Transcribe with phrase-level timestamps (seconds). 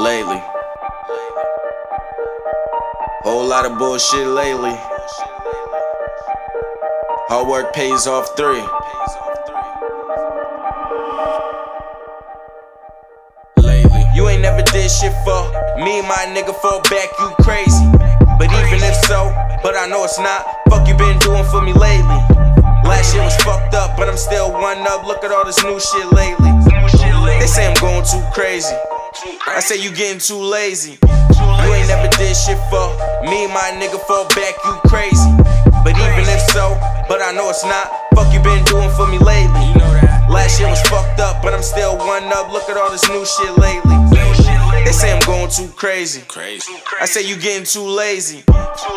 [0.00, 0.40] lately.
[3.22, 4.72] Whole lot of bullshit lately.
[7.28, 8.64] Hard work pays off three.
[13.62, 14.04] Lately.
[14.14, 15.52] You ain't never did shit for
[15.84, 17.84] me my nigga fall back, you crazy.
[18.38, 19.28] But even if so,
[19.62, 20.46] but I know it's not.
[20.70, 22.20] Fuck you been doing for me lately.
[22.88, 25.06] Last year was fucked up, but I'm still one up.
[25.06, 26.52] Look at all this new shit lately.
[27.38, 28.76] They say I'm going too crazy.
[29.46, 30.98] I say you getting too lazy.
[31.02, 32.90] You ain't never did shit for
[33.22, 35.30] me and my nigga fall back, you crazy.
[35.84, 36.76] But even if so,
[37.08, 37.90] but I know it's not.
[38.14, 39.70] Fuck you been doing for me lately.
[40.28, 42.52] Last year was fucked up, but I'm still one up.
[42.52, 43.96] Look at all this new shit lately.
[44.84, 46.22] They say I'm going too crazy.
[46.26, 46.72] Crazy.
[47.00, 48.42] I say you getting too lazy.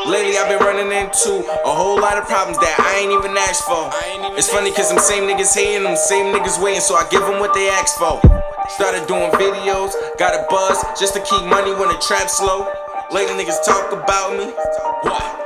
[0.08, 3.64] Lately I've been running into a whole lot of problems that I ain't even asked
[3.64, 3.92] for.
[4.38, 7.40] It's funny cause them same niggas hating, them same niggas waiting, so I give them
[7.40, 8.43] what they asked for.
[8.70, 12.66] Started doing videos, got a buzz just to keep money when the trap slow.
[13.12, 14.52] Lately niggas talk about me,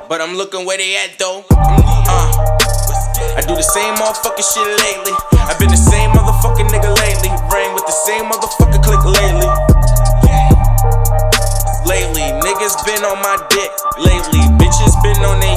[0.07, 1.43] but I'm looking where they at though.
[1.49, 2.29] Uh,
[3.35, 5.13] I do the same motherfucking shit lately.
[5.49, 5.96] I've been the same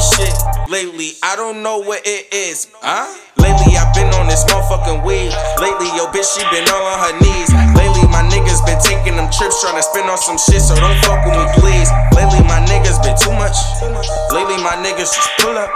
[0.01, 0.35] shit.
[0.73, 2.73] Lately, I don't know what it is.
[2.81, 3.09] Huh?
[3.37, 5.33] Lately, I've been on this motherfucking weed.
[5.61, 7.49] Lately, yo bitch, she been all on her knees.
[7.77, 10.97] Lately, my niggas been taking them trips, trying to spend on some shit, so don't
[11.05, 11.89] fuck with me, please.
[12.17, 13.57] Lately, my niggas been too much.
[14.33, 15.69] Lately, my niggas just pull up.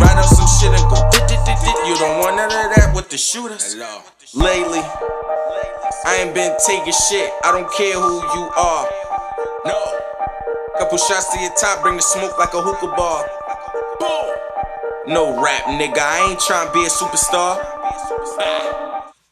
[0.00, 1.76] Ride on some shit and go dit dit dit dit.
[1.88, 3.76] You don't want none of that with the shooters.
[4.34, 4.84] Lately,
[6.04, 7.32] I ain't been taking shit.
[7.44, 8.86] I don't care who you are.
[9.64, 9.78] No.
[10.78, 13.24] Couple shots to your top, bring the smoke like a hookah bar.
[15.08, 15.98] No rap, nigga.
[15.98, 17.62] I ain't tryna be a superstar.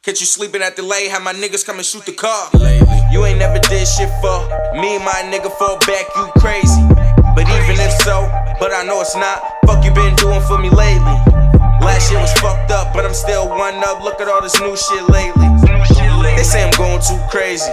[0.02, 2.48] Catch you sleeping at the lay, have my niggas come and shoot the car.
[3.10, 4.38] You ain't never did shit for
[4.74, 6.82] me my nigga fall back, you crazy.
[7.34, 8.28] But even if so,
[8.60, 9.42] but I know it's not.
[9.66, 11.18] Fuck you been doing for me lately.
[11.80, 14.02] Last year was fucked up, but I'm still one up.
[14.02, 15.48] Look at all this new shit lately.
[16.36, 17.70] They say I'm going too crazy.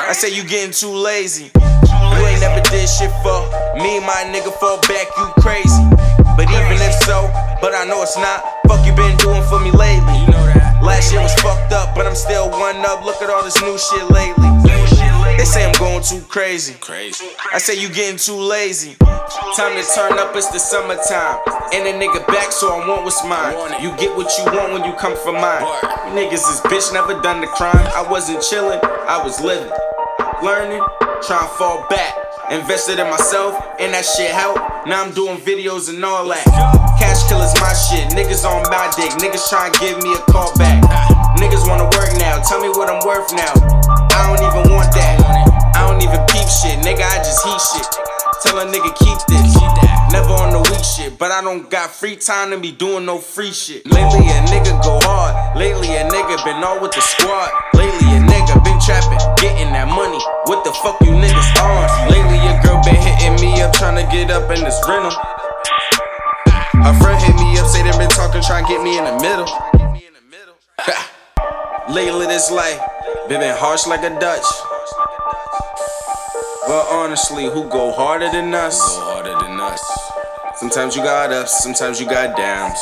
[0.00, 1.50] I say you getting too lazy.
[1.54, 3.40] You ain't never did shit for
[3.76, 5.99] me my nigga fall back, you crazy.
[6.40, 7.28] But even if so,
[7.60, 8.40] but I know it's not.
[8.64, 10.24] Fuck you been doing for me lately.
[10.80, 13.04] Last year was fucked up, but I'm still one up.
[13.04, 14.48] Look at all this new shit lately.
[15.36, 16.80] They say I'm going too crazy.
[16.80, 17.26] Crazy.
[17.52, 18.96] I say you getting too lazy.
[19.54, 21.44] Time to turn up, it's the summertime.
[21.74, 23.52] And a nigga back, so I want what's mine.
[23.82, 25.60] You get what you want when you come for mine.
[26.08, 27.86] You niggas is bitch, never done the crime.
[27.94, 29.68] I wasn't chillin', I was living.
[30.42, 30.80] Learning,
[31.20, 32.16] trying to fall back.
[32.50, 34.58] Invested in myself, and that shit helped.
[34.90, 36.42] Now I'm doing videos and all that.
[36.98, 39.14] Cash killers my shit, niggas on my dick.
[39.22, 40.82] Niggas trying to give me a call back.
[41.38, 43.54] Niggas wanna work now, tell me what I'm worth now.
[44.10, 45.22] I don't even want that.
[45.78, 47.86] I don't even peep shit, nigga, I just heat shit.
[48.42, 49.54] Tell a nigga keep this.
[50.10, 53.18] Never on the weak shit, but I don't got free time to be doing no
[53.18, 53.86] free shit.
[53.86, 55.56] Lately a nigga go hard.
[55.56, 57.52] Lately a nigga been all with the squad.
[57.78, 60.18] Lately a nigga been trapping, getting that money.
[60.50, 61.14] What the fuck you
[64.00, 65.10] trying to get up in this rental.
[66.82, 69.16] Her friend hit me up, say they been talking, trying to get me in the
[69.20, 69.46] middle.
[71.94, 72.80] Lately this life
[73.28, 74.44] been been harsh like a Dutch.
[76.66, 78.78] But honestly, who go harder than us?
[78.78, 79.82] Go harder than us.
[80.56, 82.78] Sometimes you got ups, sometimes you got downs.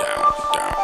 [0.00, 0.74] Down, down.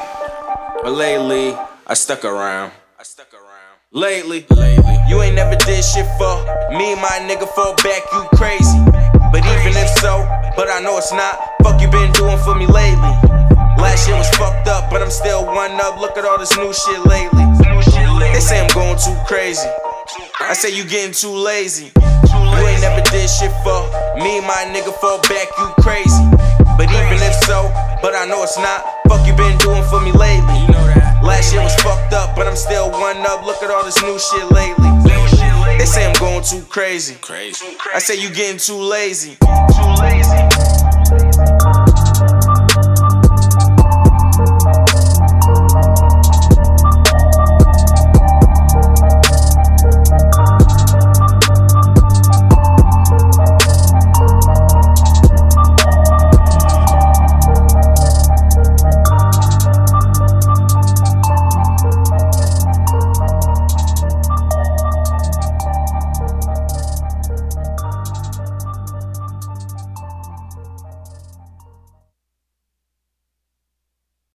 [0.82, 2.72] But lately, I stuck around.
[2.98, 3.44] I stuck around.
[3.90, 4.98] Lately, Lately.
[5.08, 8.88] you ain't never did shit for me and my nigga fall back, you crazy.
[10.78, 11.34] I know it's not.
[11.64, 13.10] Fuck you been doing for me lately.
[13.82, 15.98] Last year was fucked up, but I'm still one up.
[15.98, 17.42] Look at all this new shit lately.
[18.30, 19.66] They say I'm going too crazy.
[20.38, 21.90] I say you getting too lazy.
[21.98, 23.90] You ain't never did shit for
[24.22, 26.22] me my nigga fall back, you crazy.
[26.78, 27.66] But even if so,
[27.98, 28.86] but I know it's not.
[29.10, 30.62] Fuck you been doing for me lately.
[30.62, 31.24] You know that.
[31.24, 33.44] Last year was fucked up, but I'm still one up.
[33.44, 34.94] Look at all this new shit lately.
[35.78, 37.16] They say I'm going too crazy.
[37.20, 37.66] Crazy.
[37.94, 39.36] I say you getting too lazy.
[39.40, 40.68] too lazy.